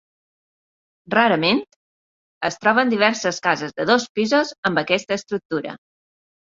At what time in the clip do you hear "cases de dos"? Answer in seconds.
3.49-4.11